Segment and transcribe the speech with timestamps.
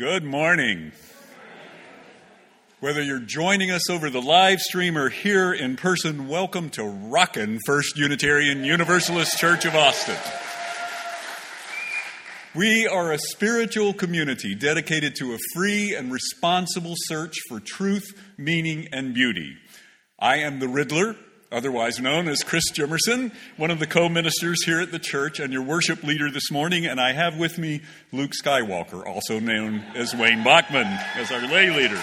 [0.00, 0.92] Good morning.
[2.80, 7.58] Whether you're joining us over the live stream or here in person, welcome to Rockin'
[7.66, 10.16] First Unitarian Universalist Church of Austin.
[12.54, 18.06] We are a spiritual community dedicated to a free and responsible search for truth,
[18.38, 19.54] meaning, and beauty.
[20.18, 21.14] I am the Riddler,
[21.52, 25.52] otherwise known as Chris Jimmerson, one of the co ministers here at the church and
[25.52, 26.86] your worship leader this morning.
[26.86, 31.70] And I have with me Luke Skywalker, also known as Wayne Bachman, as our lay
[31.70, 32.00] leader.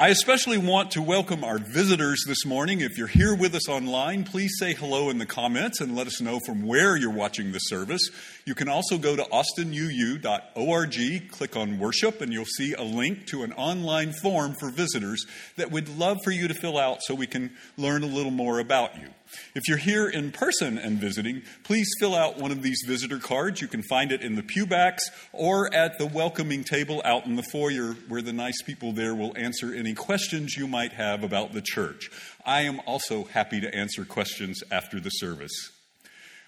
[0.00, 2.80] I especially want to welcome our visitors this morning.
[2.80, 6.20] If you're here with us online, please say hello in the comments and let us
[6.20, 8.10] know from where you're watching the service.
[8.44, 13.44] You can also go to austinuu.org, click on worship, and you'll see a link to
[13.44, 17.28] an online form for visitors that we'd love for you to fill out so we
[17.28, 19.10] can learn a little more about you.
[19.54, 23.60] If you're here in person and visiting, please fill out one of these visitor cards.
[23.60, 25.02] You can find it in the pewbacks
[25.32, 29.36] or at the welcoming table out in the foyer where the nice people there will
[29.36, 32.10] answer any questions you might have about the church.
[32.44, 35.73] I am also happy to answer questions after the service.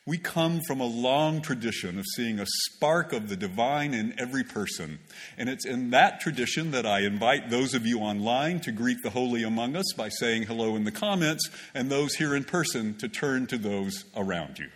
[0.08, 4.44] We come from a long tradition of seeing a spark of the divine in every
[4.44, 5.00] person.
[5.36, 9.10] And it's in that tradition that I invite those of you online to greet the
[9.10, 13.08] holy among us by saying hello in the comments, and those here in person to
[13.08, 14.68] turn to those around you.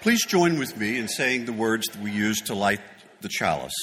[0.00, 2.80] Please join with me in saying the words that we use to light
[3.20, 3.74] the chalice.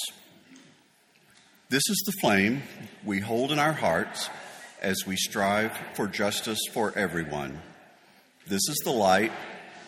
[1.68, 2.64] This is the flame
[3.04, 4.30] we hold in our hearts
[4.82, 7.62] as we strive for justice for everyone.
[8.50, 9.32] This is the light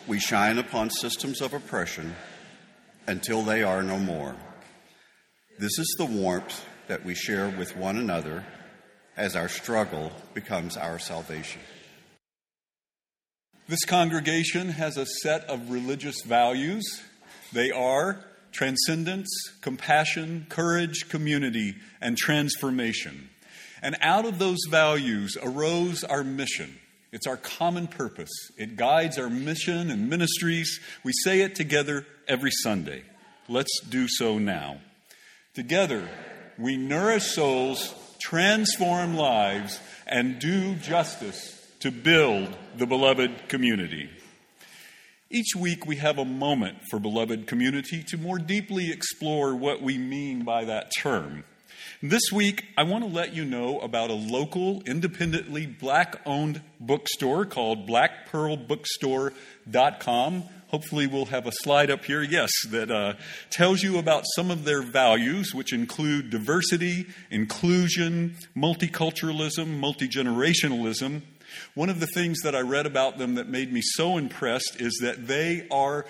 [0.06, 2.14] we shine upon systems of oppression
[3.08, 4.36] until they are no more.
[5.58, 8.44] This is the warmth that we share with one another
[9.16, 11.60] as our struggle becomes our salvation.
[13.66, 17.02] This congregation has a set of religious values.
[17.52, 19.28] They are transcendence,
[19.60, 23.28] compassion, courage, community, and transformation.
[23.82, 26.78] And out of those values arose our mission
[27.12, 28.32] it's our common purpose.
[28.56, 30.80] It guides our mission and ministries.
[31.04, 33.02] We say it together every Sunday.
[33.48, 34.78] Let's do so now.
[35.54, 36.08] Together,
[36.58, 44.08] we nourish souls, transform lives, and do justice to build the beloved community.
[45.30, 49.98] Each week, we have a moment for beloved community to more deeply explore what we
[49.98, 51.44] mean by that term.
[52.04, 57.46] This week, I want to let you know about a local, independently black owned bookstore
[57.46, 60.42] called blackpearlbookstore.com.
[60.66, 63.12] Hopefully, we'll have a slide up here, yes, that uh,
[63.50, 71.22] tells you about some of their values, which include diversity, inclusion, multiculturalism, multigenerationalism.
[71.74, 74.98] One of the things that I read about them that made me so impressed is
[75.02, 76.04] that they are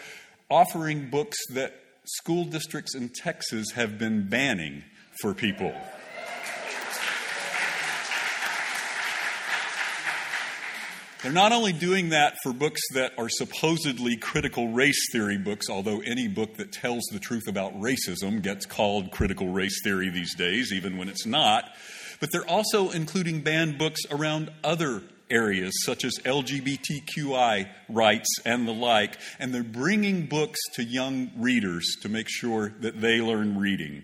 [0.49, 1.75] offering books that
[2.05, 4.85] school districts in Texas have been banning
[5.23, 5.73] for people.
[11.23, 16.01] They're not only doing that for books that are supposedly critical race theory books, although
[16.01, 20.73] any book that tells the truth about racism gets called critical race theory these days,
[20.73, 21.71] even when it's not,
[22.19, 25.01] but they're also including banned books around other
[25.31, 31.87] areas such as LGBTQI rights and the like, and they're bringing books to young readers
[32.03, 34.03] to make sure that they learn reading.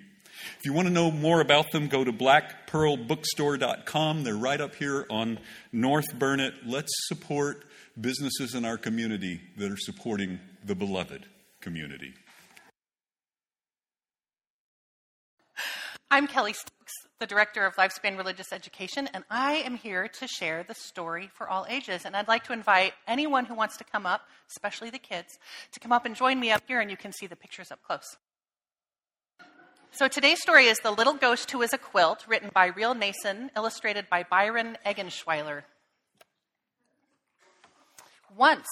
[0.59, 4.25] If you want to know more about them, go to blackpearlbookstore.com.
[4.25, 5.39] They're right up here on
[5.71, 6.53] North Burnet.
[6.67, 7.65] Let's support
[8.01, 11.27] businesses in our community that are supporting the beloved
[11.61, 12.13] community.
[16.11, 20.65] I'm Kelly Stokes, the Director of Lifespan Religious Education, and I am here to share
[20.65, 22.05] the story for all ages.
[22.05, 25.39] And I'd like to invite anyone who wants to come up, especially the kids,
[25.71, 27.81] to come up and join me up here, and you can see the pictures up
[27.85, 28.17] close.
[29.91, 33.51] So today's story is The Little Ghost Who Is a Quilt, written by Riel Nason,
[33.57, 35.63] illustrated by Byron Eggenschweiler.
[38.37, 38.69] Once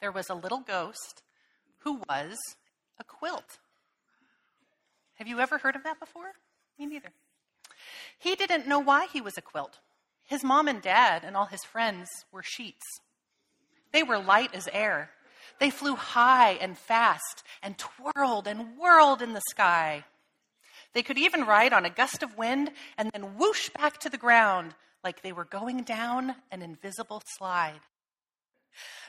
[0.00, 1.22] there was a little ghost
[1.78, 2.36] who was
[3.00, 3.58] a quilt.
[5.14, 6.32] Have you ever heard of that before?
[6.78, 7.10] Me neither.
[8.16, 9.78] He didn't know why he was a quilt.
[10.28, 12.84] His mom and dad and all his friends were sheets.
[13.92, 15.10] They were light as air.
[15.58, 20.04] They flew high and fast and twirled and whirled in the sky.
[20.96, 24.16] They could even ride on a gust of wind and then whoosh back to the
[24.16, 27.82] ground like they were going down an invisible slide.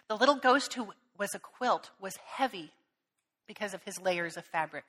[0.10, 2.74] The little ghost who was a quilt was heavy
[3.48, 4.84] because of his layers of fabric.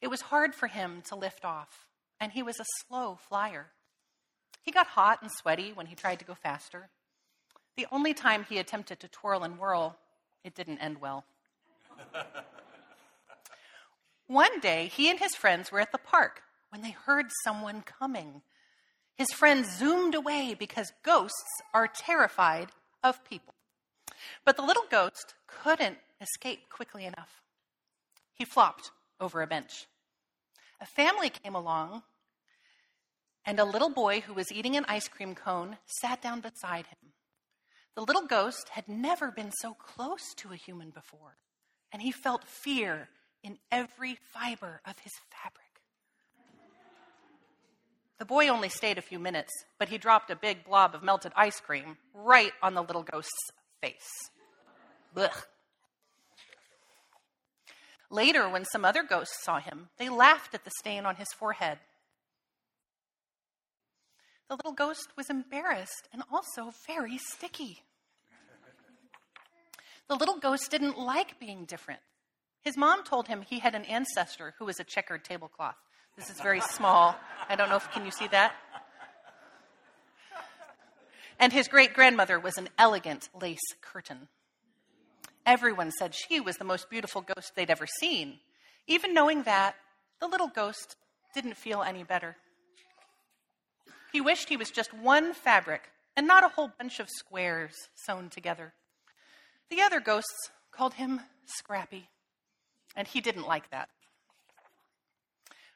[0.00, 1.88] It was hard for him to lift off,
[2.20, 3.72] and he was a slow flyer.
[4.62, 6.88] He got hot and sweaty when he tried to go faster.
[7.76, 9.98] The only time he attempted to twirl and whirl,
[10.44, 11.24] it didn't end well.
[14.32, 16.40] One day, he and his friends were at the park
[16.70, 18.40] when they heard someone coming.
[19.14, 22.70] His friends zoomed away because ghosts are terrified
[23.04, 23.52] of people.
[24.42, 27.42] But the little ghost couldn't escape quickly enough.
[28.32, 28.90] He flopped
[29.20, 29.86] over a bench.
[30.80, 32.02] A family came along,
[33.44, 37.12] and a little boy who was eating an ice cream cone sat down beside him.
[37.94, 41.36] The little ghost had never been so close to a human before,
[41.92, 43.10] and he felt fear
[43.42, 45.66] in every fiber of his fabric.
[48.18, 51.32] The boy only stayed a few minutes, but he dropped a big blob of melted
[51.34, 53.50] ice cream right on the little ghost's
[53.80, 54.30] face.
[55.14, 55.46] Blech.
[58.10, 61.78] Later, when some other ghosts saw him, they laughed at the stain on his forehead.
[64.48, 67.82] The little ghost was embarrassed and also very sticky.
[70.08, 72.00] The little ghost didn't like being different.
[72.62, 75.76] His mom told him he had an ancestor who was a checkered tablecloth.
[76.16, 77.16] This is very small.
[77.48, 78.54] I don't know if can you see that?
[81.40, 84.28] And his great grandmother was an elegant lace curtain.
[85.44, 88.38] Everyone said she was the most beautiful ghost they'd ever seen.
[88.86, 89.74] Even knowing that,
[90.20, 90.96] the little ghost
[91.34, 92.36] didn't feel any better.
[94.12, 98.28] He wished he was just one fabric and not a whole bunch of squares sewn
[98.28, 98.74] together.
[99.70, 102.08] The other ghosts called him Scrappy,
[102.96, 103.88] and he didn't like that.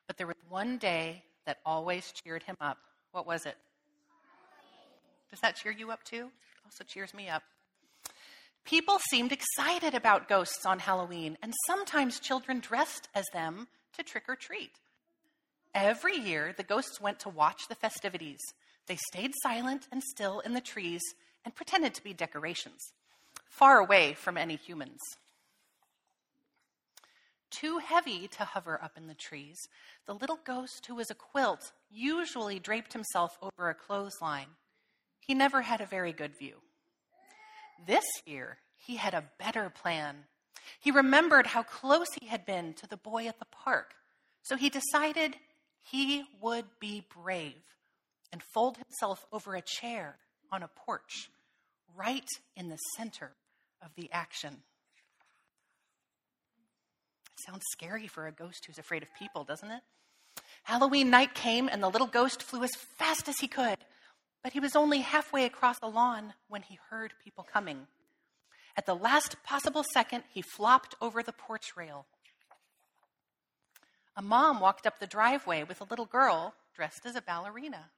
[0.06, 2.78] But there was one day that always cheered him up.
[3.12, 3.56] What was it?
[5.30, 6.30] Does that cheer you up too?
[6.64, 7.42] Also cheers me up.
[8.64, 14.24] People seemed excited about ghosts on Halloween, and sometimes children dressed as them to trick
[14.28, 14.72] or treat.
[15.72, 18.40] Every year, the ghosts went to watch the festivities.
[18.88, 21.02] They stayed silent and still in the trees
[21.44, 22.80] and pretended to be decorations,
[23.48, 25.00] far away from any humans.
[27.50, 29.68] Too heavy to hover up in the trees,
[30.06, 34.48] the little ghost who was a quilt usually draped himself over a clothesline.
[35.20, 36.56] He never had a very good view.
[37.86, 40.24] This year, he had a better plan.
[40.80, 43.94] He remembered how close he had been to the boy at the park,
[44.42, 45.36] so he decided
[45.82, 47.62] he would be brave
[48.32, 50.16] and fold himself over a chair
[50.50, 51.30] on a porch,
[51.94, 53.32] right in the center
[53.82, 54.62] of the action.
[57.36, 59.82] Sounds scary for a ghost who's afraid of people, doesn't it?
[60.62, 63.78] Halloween night came, and the little ghost flew as fast as he could.
[64.42, 67.86] But he was only halfway across the lawn when he heard people coming.
[68.76, 72.06] At the last possible second, he flopped over the porch rail.
[74.16, 77.90] A mom walked up the driveway with a little girl dressed as a ballerina.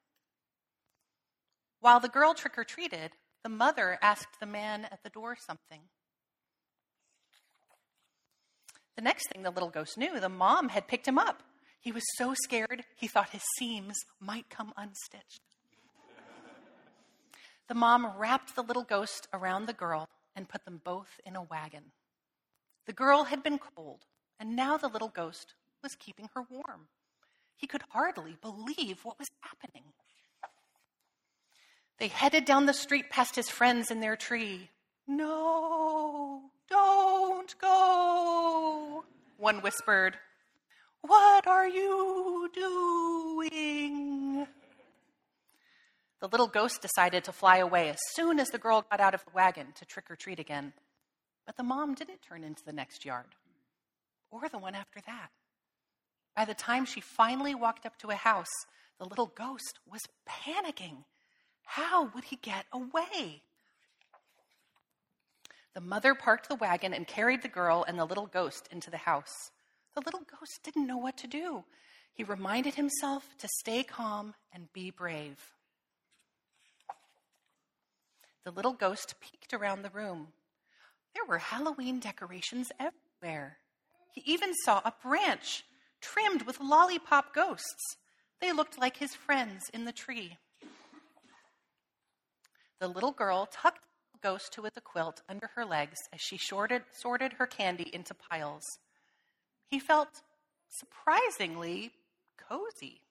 [1.80, 3.12] While the girl trick or treated,
[3.42, 5.82] the mother asked the man at the door something.
[8.98, 11.44] The next thing the little ghost knew, the mom had picked him up.
[11.80, 15.38] He was so scared, he thought his seams might come unstitched.
[17.68, 21.42] The mom wrapped the little ghost around the girl and put them both in a
[21.42, 21.92] wagon.
[22.86, 24.00] The girl had been cold,
[24.40, 26.88] and now the little ghost was keeping her warm.
[27.56, 29.84] He could hardly believe what was happening.
[31.98, 34.70] They headed down the street past his friends in their tree.
[35.06, 39.04] No, don't go,
[39.36, 40.16] one whispered.
[41.00, 44.46] What are you doing?
[46.20, 49.24] The little ghost decided to fly away as soon as the girl got out of
[49.24, 50.72] the wagon to trick or treat again.
[51.46, 53.36] But the mom didn't turn into the next yard,
[54.30, 55.30] or the one after that.
[56.36, 58.46] By the time she finally walked up to a house,
[58.98, 61.04] the little ghost was panicking.
[61.62, 63.42] How would he get away?
[65.78, 68.96] The mother parked the wagon and carried the girl and the little ghost into the
[68.96, 69.52] house.
[69.94, 71.62] The little ghost didn't know what to do.
[72.12, 75.38] He reminded himself to stay calm and be brave.
[78.42, 80.32] The little ghost peeked around the room.
[81.14, 83.58] There were Halloween decorations everywhere.
[84.10, 85.64] He even saw a branch
[86.00, 87.98] trimmed with lollipop ghosts.
[88.40, 90.38] They looked like his friends in the tree.
[92.80, 93.87] The little girl tucked
[94.22, 98.14] ghost to with a quilt under her legs as she sorted, sorted her candy into
[98.14, 98.64] piles.
[99.66, 100.22] He felt
[100.68, 101.92] surprisingly
[102.36, 103.02] cozy.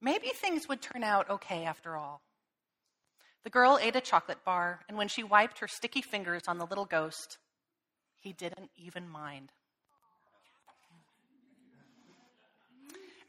[0.00, 2.22] Maybe things would turn out okay after all.
[3.44, 6.66] The girl ate a chocolate bar, and when she wiped her sticky fingers on the
[6.66, 7.38] little ghost,
[8.20, 9.52] he didn't even mind.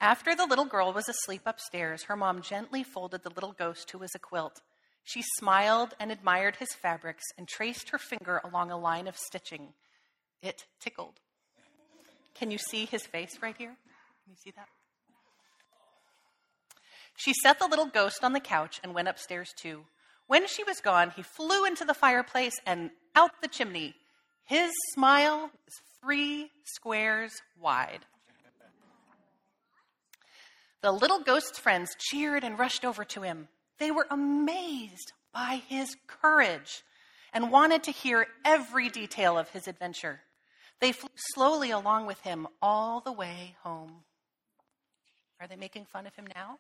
[0.02, 3.98] After the little girl was asleep upstairs, her mom gently folded the little ghost, who
[3.98, 4.62] was a quilt,
[5.10, 9.70] she smiled and admired his fabrics and traced her finger along a line of stitching.
[10.44, 11.20] It tickled.
[12.36, 13.76] Can you see his face right here?
[14.24, 14.68] Can you see that?
[17.18, 19.86] She set the little ghost on the couch and went upstairs too.
[20.28, 23.96] When she was gone, he flew into the fireplace and out the chimney.
[24.46, 28.06] His smile was three squares wide.
[30.82, 33.48] The little ghost's friends cheered and rushed over to him.
[33.80, 36.84] They were amazed by his courage
[37.34, 40.22] and wanted to hear every detail of his adventure.
[40.80, 44.04] They flew slowly along with him all the way home.
[45.40, 46.60] Are they making fun of him now?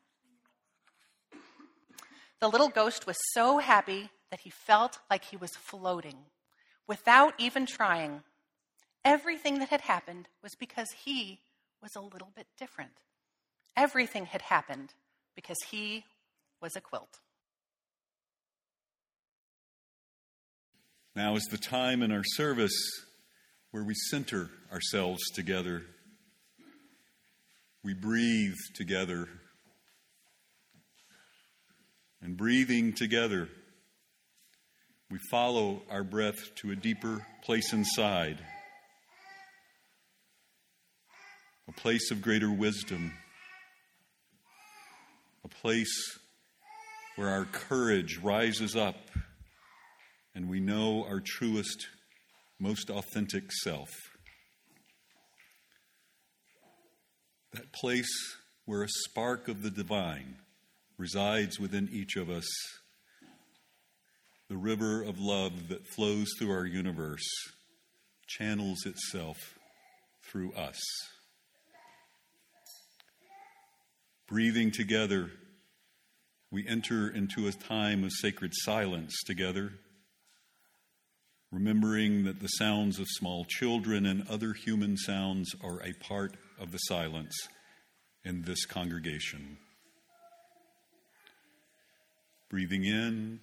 [2.39, 6.17] The little ghost was so happy that he felt like he was floating
[6.87, 8.23] without even trying.
[9.03, 11.41] Everything that had happened was because he
[11.81, 13.01] was a little bit different.
[13.75, 14.93] Everything had happened
[15.35, 16.05] because he
[16.61, 17.19] was a quilt.
[21.15, 22.77] Now is the time in our service
[23.71, 25.83] where we center ourselves together.
[27.83, 29.27] We breathe together.
[32.21, 33.47] And breathing together,
[35.09, 38.39] we follow our breath to a deeper place inside,
[41.67, 43.13] a place of greater wisdom,
[45.45, 46.19] a place
[47.19, 48.95] where our courage rises up
[50.33, 51.87] and we know our truest,
[52.61, 53.89] most authentic self.
[57.51, 58.07] That place
[58.63, 60.37] where a spark of the divine
[60.97, 62.47] resides within each of us,
[64.47, 67.27] the river of love that flows through our universe
[68.27, 69.35] channels itself
[70.23, 70.79] through us.
[74.25, 75.31] Breathing together,
[76.51, 79.73] we enter into a time of sacred silence together,
[81.51, 86.71] remembering that the sounds of small children and other human sounds are a part of
[86.71, 87.35] the silence
[88.23, 89.57] in this congregation.
[92.49, 93.39] Breathing in,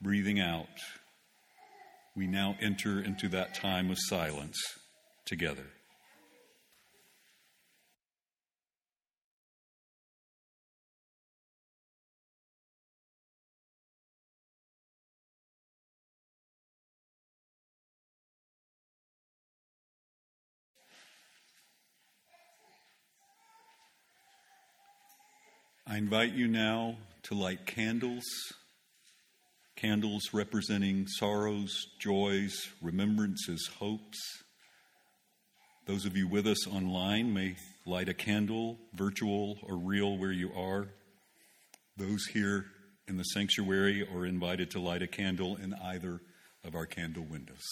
[0.00, 0.66] breathing out,
[2.16, 4.58] we now enter into that time of silence
[5.26, 5.66] together.
[25.94, 28.24] I invite you now to light candles,
[29.76, 34.18] candles representing sorrows, joys, remembrances, hopes.
[35.86, 37.54] Those of you with us online may
[37.86, 40.88] light a candle, virtual or real, where you are.
[41.96, 42.64] Those here
[43.06, 46.20] in the sanctuary are invited to light a candle in either
[46.64, 47.62] of our candle windows.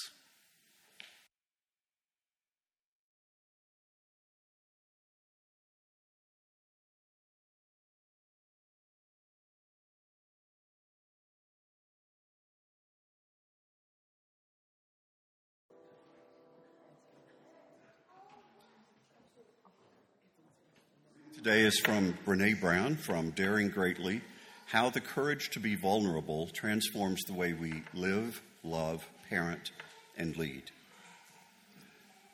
[21.42, 24.20] Today is from Brene Brown from Daring Greatly
[24.66, 29.72] How the Courage to Be Vulnerable Transforms the Way We Live, Love, Parent,
[30.16, 30.62] and Lead.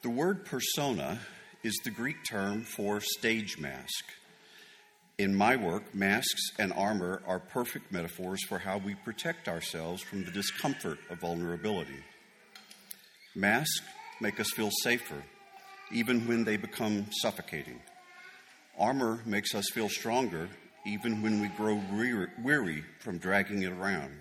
[0.03, 1.21] The word persona
[1.63, 4.05] is the Greek term for stage mask.
[5.17, 10.27] In my work, masks and armor are perfect metaphors for how we protect ourselves from
[10.27, 12.05] the discomfort of vulnerability.
[13.35, 13.81] Masks
[14.21, 15.25] make us feel safer,
[15.91, 17.81] even when they become suffocating.
[18.79, 20.49] Armor makes us feel stronger
[20.87, 21.83] even when we grow
[22.43, 24.17] weary from dragging it around.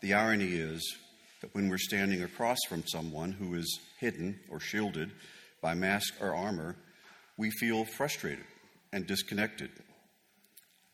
[0.00, 0.96] The irony is
[1.42, 5.10] that when we're standing across from someone who is hidden or shielded
[5.60, 6.76] by mask or armor,
[7.36, 8.44] we feel frustrated
[8.92, 9.70] and disconnected.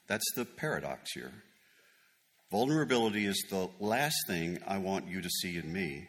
[0.08, 1.32] That's the paradox here.
[2.50, 6.08] Vulnerability is the last thing I want you to see in me,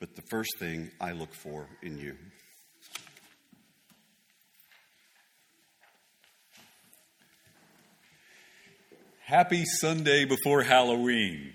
[0.00, 2.16] but the first thing I look for in you.
[9.26, 11.52] Happy Sunday before Halloween.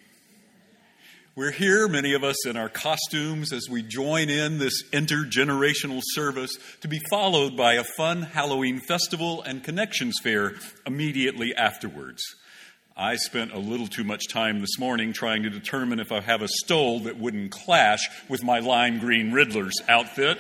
[1.38, 6.52] We're here, many of us in our costumes, as we join in this intergenerational service
[6.82, 12.22] to be followed by a fun Halloween festival and connections fair immediately afterwards.
[12.98, 16.42] I spent a little too much time this morning trying to determine if I have
[16.42, 20.40] a stole that wouldn't clash with my lime green Riddler's outfit.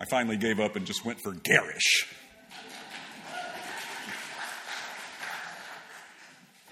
[0.00, 2.06] I finally gave up and just went for garish.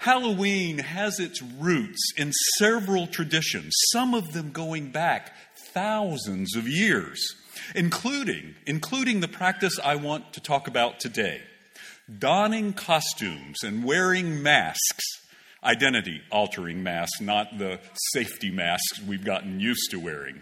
[0.01, 5.31] Halloween has its roots in several traditions, some of them going back
[5.75, 7.23] thousands of years.
[7.75, 11.41] including, including the practice I want to talk about today
[12.17, 15.05] donning costumes and wearing masks,
[15.63, 17.79] identity altering masks, not the
[18.11, 20.41] safety masks we've gotten used to wearing.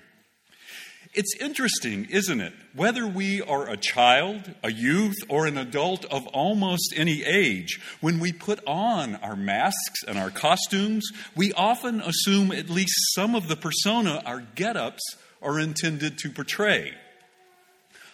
[1.12, 2.54] It's interesting, isn't it?
[2.76, 8.20] Whether we are a child, a youth, or an adult of almost any age, when
[8.20, 13.48] we put on our masks and our costumes, we often assume at least some of
[13.48, 15.02] the persona our get ups
[15.42, 16.94] are intended to portray.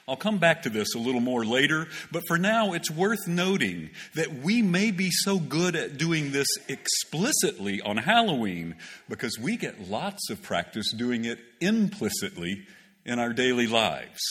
[0.08, 3.90] I'll come back to this a little more later, but for now, it's worth noting
[4.14, 8.76] that we may be so good at doing this explicitly on Halloween
[9.10, 12.66] because we get lots of practice doing it implicitly
[13.06, 14.22] in our daily lives.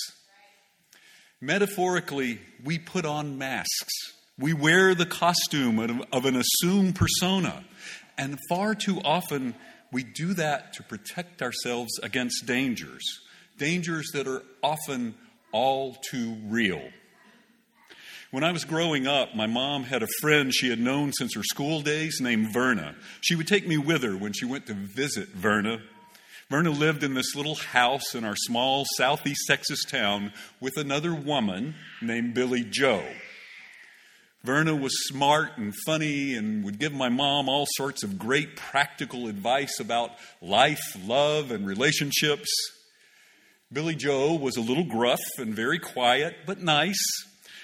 [1.41, 3.93] Metaphorically, we put on masks.
[4.39, 5.79] We wear the costume
[6.13, 7.65] of an assumed persona.
[8.17, 9.55] And far too often,
[9.93, 13.05] we do that to protect ourselves against dangers,
[13.59, 15.15] dangers that are often
[15.53, 16.83] all too real.
[18.33, 21.45] When I was growing up, my mom had a friend she had known since her
[21.45, 22.97] school days named Verna.
[23.21, 25.81] She would take me with her when she went to visit Verna
[26.51, 31.75] Verna lived in this little house in our small southeast Texas town with another woman
[32.03, 33.05] named Billy Joe.
[34.45, 39.27] Verna was smart and funny and would give my mom all sorts of great practical
[39.27, 40.11] advice about
[40.43, 42.51] life, love, and relationships.
[43.73, 47.03] Billy Joe was a little gruff and very quiet, but nice.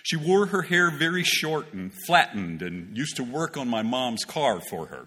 [0.02, 4.24] She wore her hair very short and flattened and used to work on my mom's
[4.24, 5.06] car for her.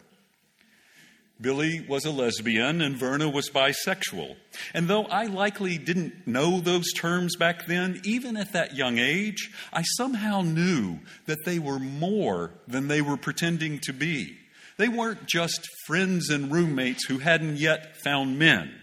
[1.43, 4.37] Billy was a lesbian and Verna was bisexual.
[4.73, 9.51] And though I likely didn't know those terms back then, even at that young age,
[9.73, 14.37] I somehow knew that they were more than they were pretending to be.
[14.77, 18.73] They weren't just friends and roommates who hadn't yet found men.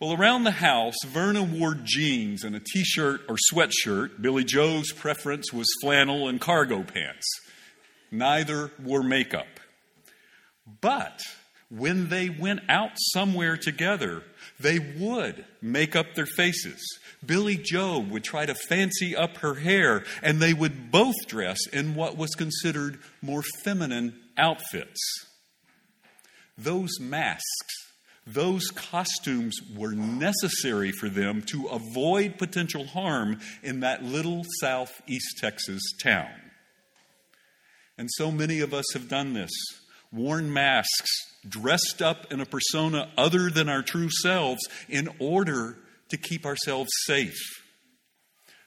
[0.00, 4.22] Well, around the house, Verna wore jeans and a t shirt or sweatshirt.
[4.22, 7.26] Billy Joe's preference was flannel and cargo pants.
[8.10, 9.57] Neither wore makeup.
[10.80, 11.20] But
[11.70, 14.22] when they went out somewhere together,
[14.58, 16.80] they would make up their faces.
[17.24, 21.94] Billy Joe would try to fancy up her hair, and they would both dress in
[21.94, 25.00] what was considered more feminine outfits.
[26.56, 27.88] Those masks,
[28.26, 35.82] those costumes were necessary for them to avoid potential harm in that little southeast Texas
[36.02, 36.30] town.
[37.96, 39.50] And so many of us have done this
[40.12, 41.10] worn masks,
[41.48, 45.76] dressed up in a persona other than our true selves in order
[46.08, 47.38] to keep ourselves safe.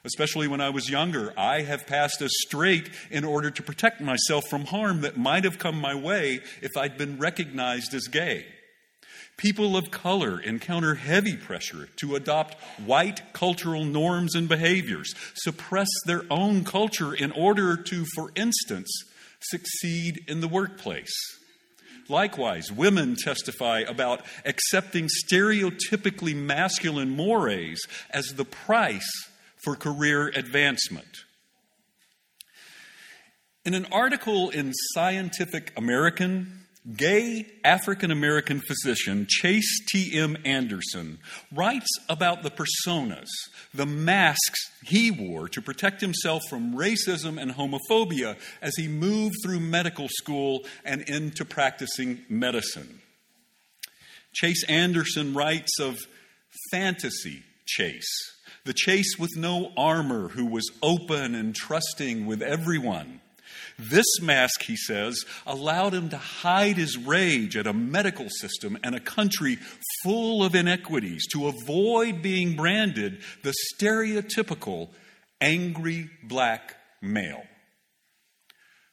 [0.04, 4.48] Especially when I was younger, I have passed as straight in order to protect myself
[4.50, 8.46] from harm that might have come my way if I'd been recognized as gay.
[9.38, 16.24] People of color encounter heavy pressure to adopt white cultural norms and behaviors, suppress their
[16.30, 18.90] own culture in order to, for instance,
[19.44, 21.14] succeed in the workplace.
[22.10, 29.10] Likewise, women testify about accepting stereotypically masculine mores as the price
[29.64, 31.24] for career advancement.
[33.64, 36.61] In an article in Scientific American,
[36.96, 40.36] Gay African American physician Chase T.M.
[40.44, 41.20] Anderson
[41.52, 43.30] writes about the personas,
[43.72, 49.60] the masks he wore to protect himself from racism and homophobia as he moved through
[49.60, 53.02] medical school and into practicing medicine.
[54.34, 56.00] Chase Anderson writes of
[56.72, 58.34] fantasy Chase,
[58.66, 63.21] the Chase with no armor who was open and trusting with everyone
[63.90, 68.96] this mask, he says, allowed him to hide his rage at a medical system and
[68.96, 69.58] a country
[70.04, 74.90] full of inequities to avoid being branded the stereotypical
[75.40, 77.44] angry black male.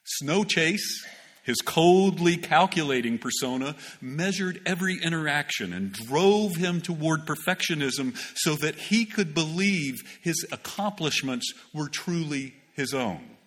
[0.05, 1.05] Snow Chase,
[1.45, 9.05] his coldly calculating persona, measured every interaction and drove him toward perfectionism so that he
[9.05, 13.38] could believe his accomplishments were truly his own.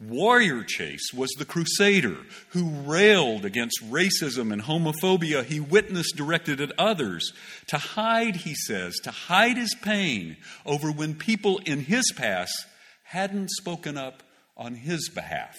[0.00, 2.18] Warrior Chase was the crusader
[2.50, 7.32] who railed against racism and homophobia he witnessed directed at others
[7.66, 12.66] to hide, he says, to hide his pain over when people in his past
[13.06, 14.22] hadn't spoken up
[14.56, 15.56] on his behalf.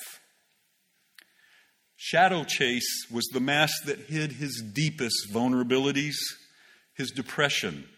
[1.97, 6.15] Shadow Chase was the mask that hid his deepest vulnerabilities,
[6.93, 7.89] his depression,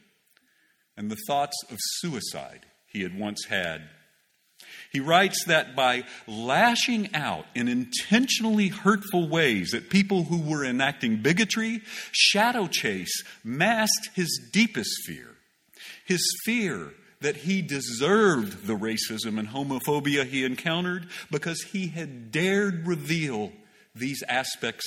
[0.98, 3.84] and the thoughts of suicide he had once had.
[4.92, 11.22] He writes that by lashing out in intentionally hurtful ways at people who were enacting
[11.22, 15.32] bigotry, Shadow Chase masked his deepest fear
[16.12, 22.88] his fear that he deserved the racism and homophobia he encountered because he had dared
[22.88, 23.52] reveal
[23.96, 24.86] these aspects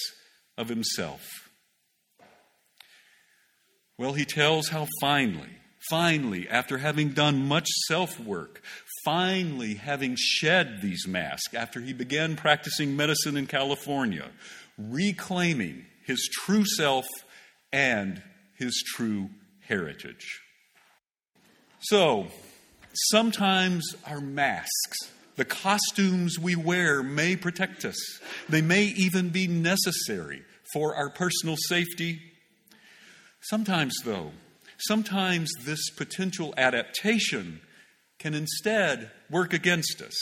[0.59, 1.23] of himself.
[3.97, 5.49] Well, he tells how finally,
[5.89, 8.61] finally, after having done much self work,
[9.05, 14.31] finally having shed these masks, after he began practicing medicine in California,
[14.79, 17.07] reclaiming his true self
[17.73, 18.23] and
[18.57, 19.29] his true
[19.67, 20.41] heritage.
[21.81, 22.29] So,
[23.11, 24.99] sometimes our masks,
[25.37, 27.97] the costumes we wear, may protect us.
[28.49, 32.21] They may even be necessary for our personal safety.
[33.43, 34.33] Sometimes, though,
[34.79, 37.61] sometimes this potential adaptation
[38.25, 40.15] can instead work against us.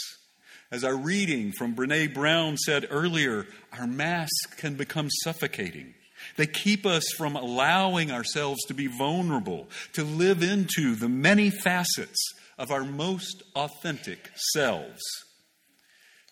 [0.69, 5.93] As our reading from Brene Brown said earlier, our masks can become suffocating.
[6.35, 12.19] They keep us from allowing ourselves to be vulnerable, to live into the many facets
[12.57, 15.01] of our most authentic selves.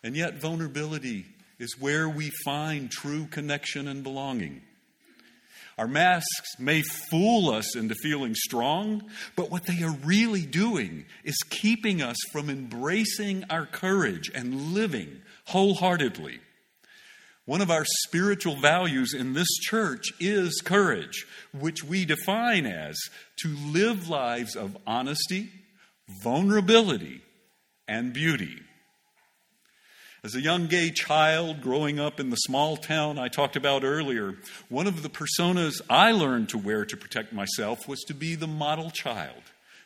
[0.04, 1.26] And yet, vulnerability
[1.58, 4.62] is where we find true connection and belonging.
[5.82, 9.02] Our masks may fool us into feeling strong,
[9.36, 15.24] but what they are really doing is keeping us from embracing our courage and living
[15.48, 16.40] wholeheartedly.
[17.46, 22.96] One of our spiritual values in this church is courage, which we define as
[23.40, 25.50] to live lives of honesty,
[26.22, 27.24] vulnerability,
[27.88, 28.60] and beauty.
[30.24, 34.36] As a young gay child growing up in the small town I talked about earlier,
[34.70, 38.46] one of the personas I learned to wear to protect myself was to be the
[38.46, 39.42] model child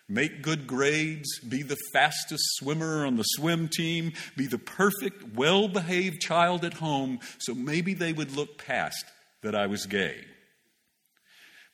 [0.10, 5.70] make good grades, be the fastest swimmer on the swim team, be the perfect, well
[5.70, 9.06] behaved child at home, so maybe they would look past
[9.42, 10.18] that I was gay.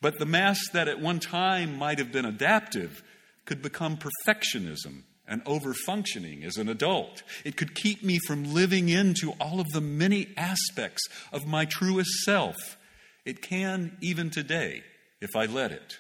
[0.02, 3.04] But the mask that at one time might have been adaptive
[3.46, 7.24] could become perfectionism and overfunctioning as an adult.
[7.46, 12.12] It could keep me from living into all of the many aspects of my truest
[12.26, 12.78] self.
[13.26, 14.84] It can even today
[15.22, 16.00] if I let it.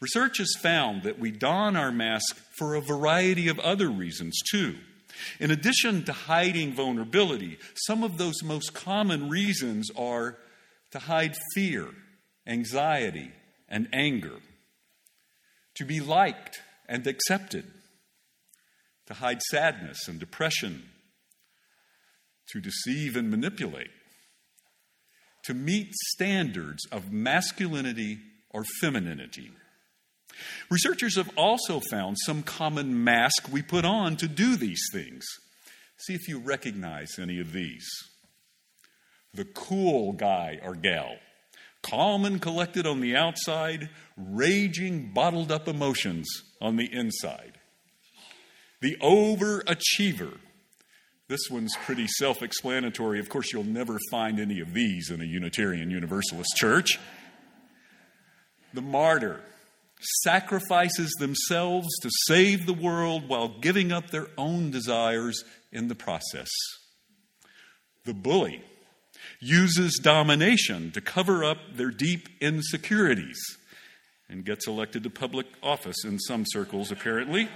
[0.00, 4.76] Research has found that we don our mask for a variety of other reasons, too.
[5.40, 10.38] In addition to hiding vulnerability, some of those most common reasons are
[10.92, 11.88] to hide fear,
[12.46, 13.32] anxiety,
[13.68, 14.38] and anger,
[15.74, 17.64] to be liked and accepted,
[19.06, 20.84] to hide sadness and depression,
[22.48, 23.90] to deceive and manipulate,
[25.44, 28.18] to meet standards of masculinity
[28.50, 29.50] or femininity.
[30.70, 35.24] Researchers have also found some common mask we put on to do these things.
[35.98, 37.86] See if you recognize any of these.
[39.32, 41.16] The cool guy or gal,
[41.82, 46.26] calm and collected on the outside, raging, bottled up emotions
[46.60, 47.58] on the inside.
[48.80, 50.38] The overachiever.
[51.28, 53.18] This one's pretty self explanatory.
[53.18, 56.98] Of course, you'll never find any of these in a Unitarian Universalist church.
[58.74, 59.40] The martyr
[60.22, 66.50] sacrifices themselves to save the world while giving up their own desires in the process.
[68.04, 68.62] The bully
[69.40, 73.40] uses domination to cover up their deep insecurities
[74.34, 77.48] and gets elected to public office in some circles, apparently.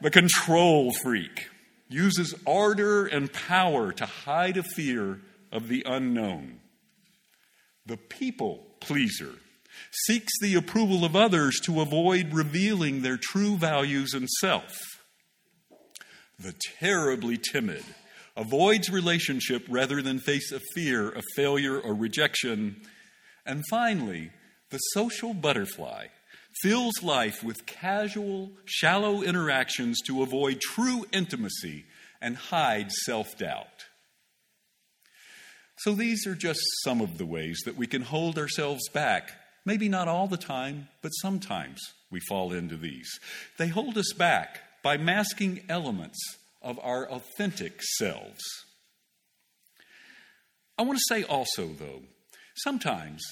[0.00, 1.48] the control freak
[1.88, 6.60] uses ardor and power to hide a fear of the unknown.
[7.86, 9.34] The people pleaser,
[9.90, 14.78] seeks the approval of others to avoid revealing their true values and self.
[16.38, 17.82] The terribly timid
[18.36, 22.80] avoids relationship rather than face a fear of failure or rejection.
[23.46, 24.30] And finally,
[24.70, 26.06] the social butterfly
[26.62, 31.84] fills life with casual, shallow interactions to avoid true intimacy
[32.20, 33.86] and hide self doubt.
[35.78, 39.32] So these are just some of the ways that we can hold ourselves back.
[39.64, 43.08] Maybe not all the time, but sometimes we fall into these.
[43.56, 46.18] They hold us back by masking elements
[46.62, 48.42] of our authentic selves.
[50.78, 52.02] I want to say also, though,
[52.62, 53.22] sometimes,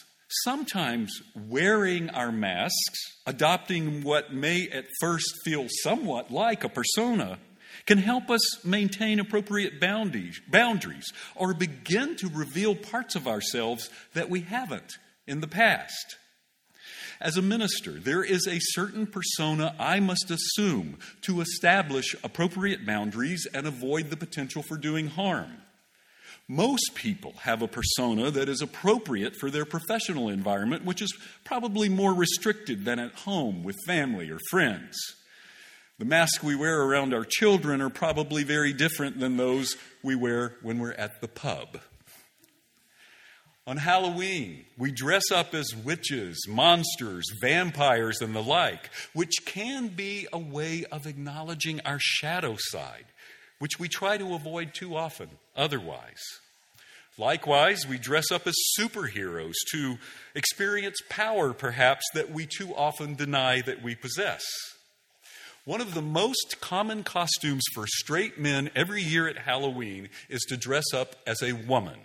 [0.44, 7.38] sometimes wearing our masks, adopting what may at first feel somewhat like a persona,
[7.86, 14.40] can help us maintain appropriate boundaries, or begin to reveal parts of ourselves that we
[14.40, 16.16] haven't in the past.
[17.20, 23.46] As a minister, there is a certain persona I must assume to establish appropriate boundaries
[23.52, 25.62] and avoid the potential for doing harm.
[26.50, 31.90] Most people have a persona that is appropriate for their professional environment, which is probably
[31.90, 34.96] more restricted than at home with family or friends.
[35.98, 40.56] The masks we wear around our children are probably very different than those we wear
[40.62, 41.80] when we're at the pub.
[43.66, 50.26] On Halloween, we dress up as witches, monsters, vampires, and the like, which can be
[50.32, 53.04] a way of acknowledging our shadow side,
[53.58, 56.22] which we try to avoid too often otherwise.
[57.18, 59.98] Likewise, we dress up as superheroes to
[60.34, 64.44] experience power, perhaps, that we too often deny that we possess.
[65.64, 70.56] One of the most common costumes for straight men every year at Halloween is to
[70.56, 71.98] dress up as a woman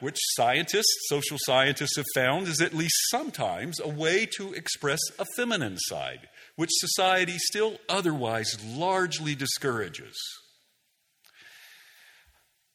[0.00, 5.26] which scientists, social scientists, have found is at least sometimes a way to express a
[5.36, 10.16] feminine side, which society still otherwise largely discourages.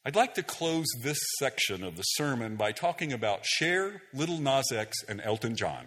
[0.06, 4.70] I'd like to close this section of the sermon by talking about Cher, Lil Nas
[4.70, 5.86] X, and Elton John.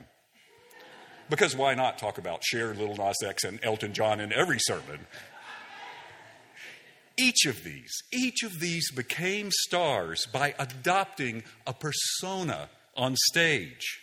[1.30, 5.08] Because why not talk about Cher, Lil Nas X, and Elton John in every sermon?
[7.18, 14.02] Each of these, each of these became stars by adopting a persona on stage.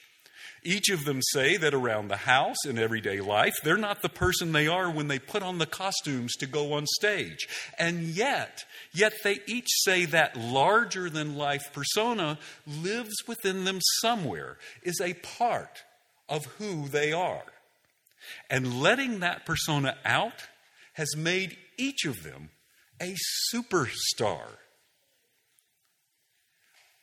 [0.67, 4.51] Each of them say that around the house in everyday life, they're not the person
[4.51, 7.47] they are when they put on the costumes to go on stage.
[7.79, 14.59] And yet, yet they each say that larger than life persona lives within them somewhere,
[14.83, 15.85] is a part
[16.29, 17.45] of who they are.
[18.51, 20.49] And letting that persona out
[20.95, 22.51] has made each of them
[23.01, 23.15] a
[23.55, 24.49] superstar.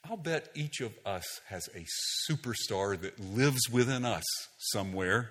[0.10, 1.86] I'll bet each of us has a
[2.30, 4.26] superstar that lives within us
[4.58, 5.30] somewhere.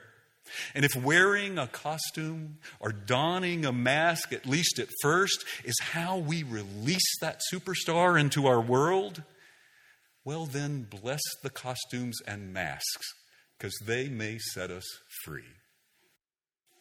[0.75, 6.17] And if wearing a costume or donning a mask, at least at first, is how
[6.17, 9.23] we release that superstar into our world,
[10.25, 13.07] well, then bless the costumes and masks,
[13.59, 14.85] because they may set us
[15.25, 15.43] free.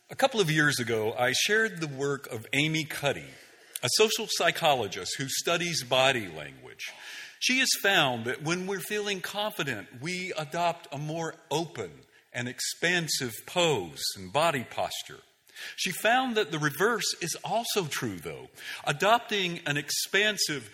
[0.09, 3.25] A couple of years ago, I shared the work of Amy Cuddy,
[3.83, 6.91] a social psychologist who studies body language.
[7.41, 11.89] She has found that when we're feeling confident, we adopt a more open
[12.31, 15.21] and expansive pose and body posture.
[15.75, 18.49] She found that the reverse is also true, though.
[18.85, 20.69] Adopting an expansive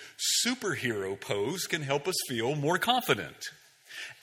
[0.46, 3.50] superhero pose can help us feel more confident.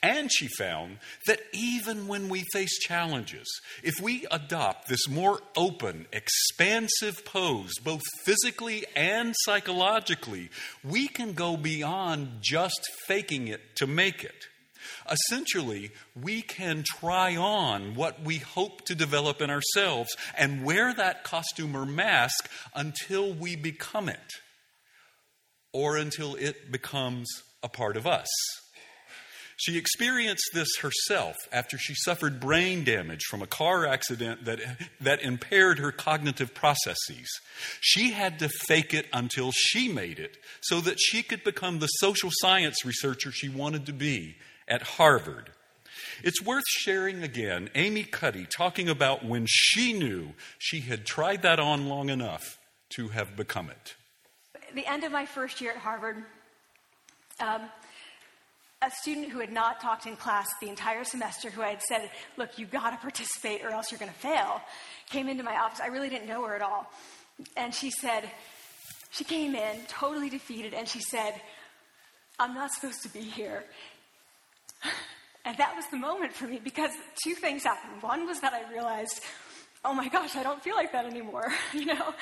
[0.05, 3.47] And she found that even when we face challenges,
[3.81, 10.51] if we adopt this more open, expansive pose, both physically and psychologically,
[10.83, 14.45] we can go beyond just faking it to make it.
[15.09, 21.23] Essentially, we can try on what we hope to develop in ourselves and wear that
[21.23, 24.33] costume or mask until we become it,
[25.73, 27.27] or until it becomes
[27.63, 28.27] a part of us.
[29.57, 34.59] She experienced this herself after she suffered brain damage from a car accident that,
[34.99, 37.27] that impaired her cognitive processes.
[37.79, 41.87] She had to fake it until she made it so that she could become the
[41.87, 44.35] social science researcher she wanted to be
[44.67, 45.51] at Harvard.
[46.23, 51.59] It's worth sharing again Amy Cuddy talking about when she knew she had tried that
[51.59, 53.95] on long enough to have become it.
[54.73, 56.23] The end of my first year at Harvard,
[57.39, 57.61] um,
[58.81, 62.09] a student who had not talked in class the entire semester, who I had said,
[62.37, 64.61] Look, you got to participate or else you're to fail,
[65.09, 65.79] came into my office.
[65.79, 66.91] I really didn't know her at all.
[67.55, 68.29] And she said,
[69.11, 71.41] She came in totally defeated and she said,
[72.37, 73.63] I'm not supposed to be here.
[75.47, 76.89] And that was the moment for me because
[77.23, 78.01] two things happened.
[78.01, 79.21] One was that I realized
[79.85, 81.53] oh my gosh, I don't feel like that anymore.
[81.73, 82.13] you know,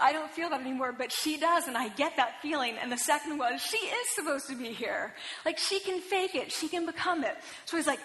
[0.00, 2.76] I don't feel that anymore, but she does, and I get that feeling.
[2.80, 5.14] And the second was, she is supposed to be here.
[5.46, 7.36] Like, she can fake it, she can become it.
[7.64, 8.00] So he's like,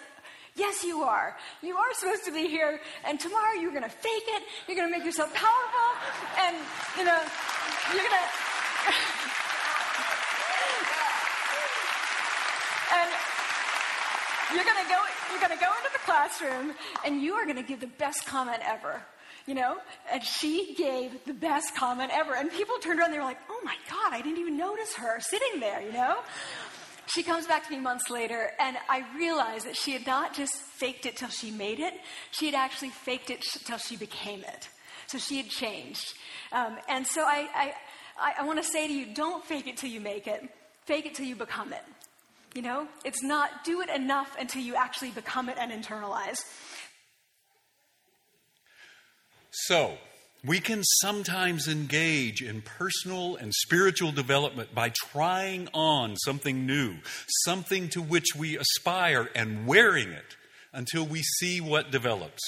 [0.55, 1.37] Yes, you are.
[1.61, 4.43] You are supposed to be here, and tomorrow you're going to fake it.
[4.67, 5.89] You're going to make yourself powerful,
[6.39, 6.57] and,
[6.97, 7.21] you know,
[7.93, 8.25] you're going to.
[12.97, 13.09] and
[14.53, 14.99] you're going to go
[15.31, 16.73] you're going to go into the classroom
[17.05, 19.01] and you are going to give the best comment ever.
[19.45, 19.77] You know?
[20.11, 22.35] And she gave the best comment ever.
[22.35, 25.19] And people turned around, they were like, oh my God, I didn't even notice her
[25.21, 26.17] sitting there, you know?
[27.07, 30.53] She comes back to me months later, and I realized that she had not just
[30.53, 31.93] faked it till she made it,
[32.31, 34.67] she had actually faked it till she became it.
[35.07, 36.13] So she had changed.
[36.51, 37.73] Um, and so I,
[38.19, 40.43] I, I want to say to you don't fake it till you make it,
[40.85, 41.83] fake it till you become it.
[42.57, 46.39] You know, it's not do it enough until you actually become it and internalize.
[49.51, 49.99] So,
[50.43, 56.95] we can sometimes engage in personal and spiritual development by trying on something new,
[57.45, 60.35] something to which we aspire, and wearing it
[60.73, 62.41] until we see what develops.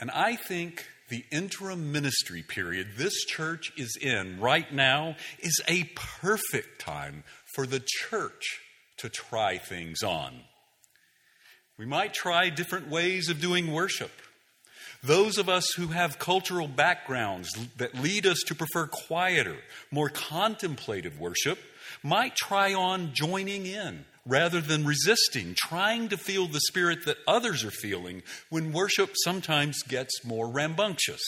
[0.00, 5.84] And I think the interim ministry period this church is in right now is a
[5.94, 7.22] perfect time
[7.54, 8.60] for the church
[8.98, 10.40] to try things on.
[11.78, 14.12] We might try different ways of doing worship.
[15.02, 19.56] Those of us who have cultural backgrounds that lead us to prefer quieter,
[19.90, 21.58] more contemplative worship
[22.04, 27.64] might try on joining in rather than resisting, trying to feel the spirit that others
[27.64, 31.22] are feeling when worship sometimes gets more rambunctious.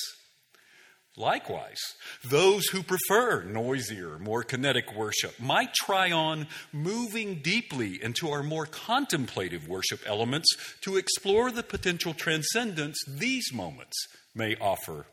[1.16, 1.78] Likewise,
[2.24, 8.66] those who prefer noisier, more kinetic worship might try on moving deeply into our more
[8.66, 10.48] contemplative worship elements
[10.80, 13.96] to explore the potential transcendence these moments
[14.34, 15.06] may offer.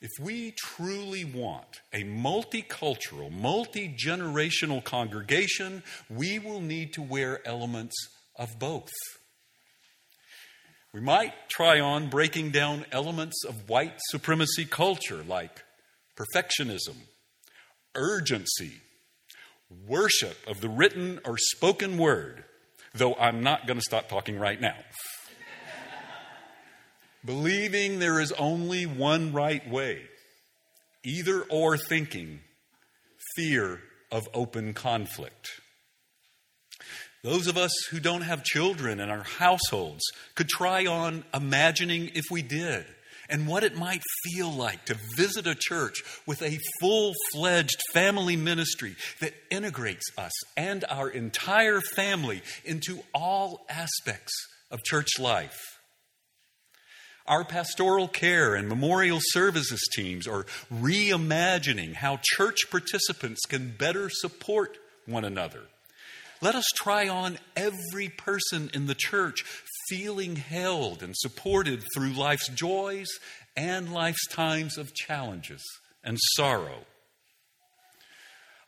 [0.00, 7.94] If we truly want a multicultural, multi generational congregation, we will need to wear elements
[8.36, 8.92] of both.
[10.98, 15.62] We might try on breaking down elements of white supremacy culture like
[16.16, 16.96] perfectionism,
[17.94, 18.80] urgency,
[19.86, 22.42] worship of the written or spoken word,
[22.94, 24.74] though I'm not going to stop talking right now.
[27.24, 30.02] Believing there is only one right way,
[31.04, 32.40] either or thinking,
[33.36, 35.60] fear of open conflict.
[37.24, 40.04] Those of us who don't have children in our households
[40.36, 42.86] could try on imagining if we did
[43.28, 48.36] and what it might feel like to visit a church with a full fledged family
[48.36, 54.32] ministry that integrates us and our entire family into all aspects
[54.70, 55.58] of church life.
[57.26, 64.78] Our pastoral care and memorial services teams are reimagining how church participants can better support
[65.04, 65.64] one another
[66.40, 69.44] let us try on every person in the church
[69.88, 73.08] feeling held and supported through life's joys
[73.56, 75.64] and life's times of challenges
[76.04, 76.84] and sorrow.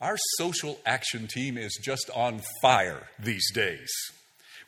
[0.01, 3.91] Our social action team is just on fire these days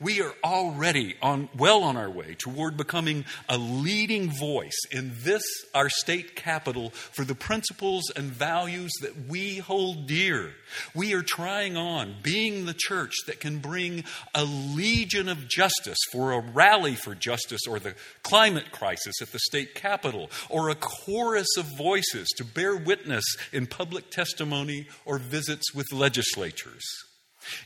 [0.03, 5.43] we are already on, well on our way toward becoming a leading voice in this,
[5.75, 10.51] our state capital, for the principles and values that we hold dear.
[10.95, 16.33] We are trying on being the church that can bring a legion of justice for
[16.33, 21.57] a rally for justice or the climate crisis at the state capital, or a chorus
[21.57, 26.85] of voices to bear witness in public testimony or visits with legislatures.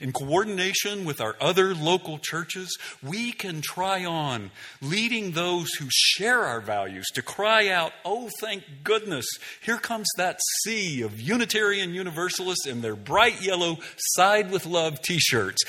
[0.01, 6.43] In coordination with our other local churches, we can try on leading those who share
[6.45, 9.27] our values to cry out, Oh, thank goodness,
[9.63, 15.19] here comes that sea of Unitarian Universalists in their bright yellow Side with Love t
[15.19, 15.63] shirts.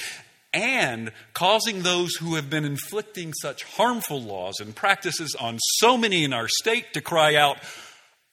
[0.54, 6.24] And causing those who have been inflicting such harmful laws and practices on so many
[6.24, 7.58] in our state to cry out,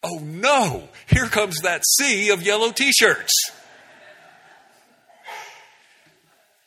[0.02, 3.32] Oh no, here comes that sea of yellow t shirts.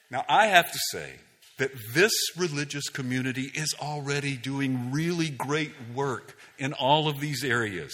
[0.09, 1.13] Now, I have to say
[1.57, 7.93] that this religious community is already doing really great work in all of these areas,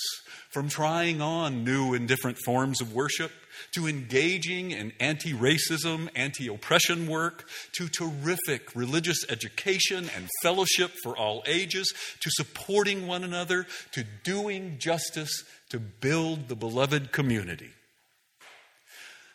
[0.50, 3.32] from trying on new and different forms of worship
[3.74, 11.18] to engaging in anti racism, anti oppression work, to terrific religious education and fellowship for
[11.18, 17.72] all ages, to supporting one another, to doing justice to build the beloved community.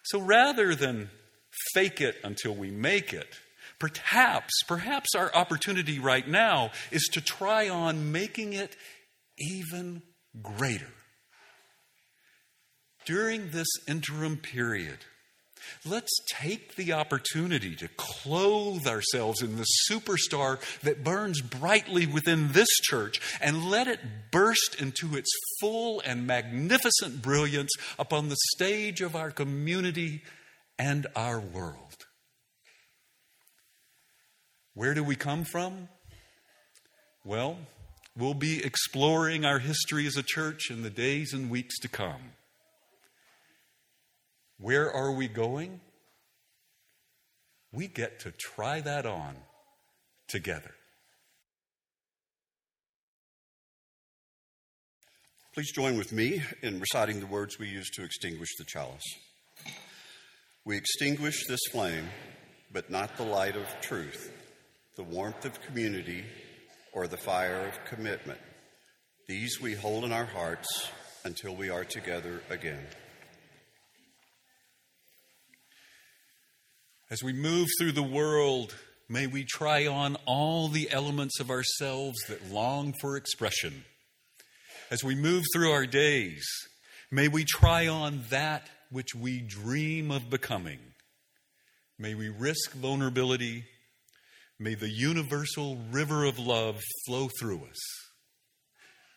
[0.04, 1.10] So rather than
[1.74, 3.28] fake it until we make it.
[3.78, 8.76] Perhaps, perhaps our opportunity right now is to try on making it
[9.38, 10.02] even
[10.42, 10.92] greater.
[13.06, 14.98] During this interim period,
[15.86, 22.68] let's take the opportunity to clothe ourselves in the superstar that burns brightly within this
[22.82, 24.00] church and let it
[24.30, 30.22] burst into its full and magnificent brilliance upon the stage of our community
[30.78, 32.06] and our world.
[34.74, 35.88] Where do we come from?
[37.24, 37.58] Well,
[38.16, 42.32] we'll be exploring our history as a church in the days and weeks to come.
[44.60, 45.80] Where are we going?
[47.72, 49.36] We get to try that on
[50.28, 50.74] together.
[55.54, 59.02] Please join with me in reciting the words we use to extinguish the chalice.
[60.68, 62.10] We extinguish this flame,
[62.70, 64.30] but not the light of truth,
[64.96, 66.24] the warmth of community,
[66.92, 68.38] or the fire of commitment.
[69.26, 70.68] These we hold in our hearts
[71.24, 72.84] until we are together again.
[77.10, 78.74] As we move through the world,
[79.08, 83.86] may we try on all the elements of ourselves that long for expression.
[84.90, 86.46] As we move through our days,
[87.10, 90.78] may we try on that which we dream of becoming.
[91.98, 93.64] May we risk vulnerability.
[94.58, 97.78] May the universal river of love flow through us.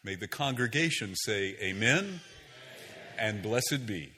[0.03, 2.22] May the congregation say, Amen,
[3.19, 4.13] and blessed be.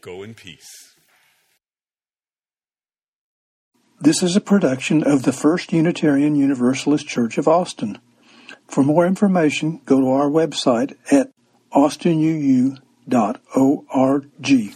[0.00, 0.94] Go in peace.
[4.00, 7.98] This is a production of the First Unitarian Universalist Church of Austin.
[8.68, 11.30] For more information, go to our website at
[13.10, 14.74] austinuu.org.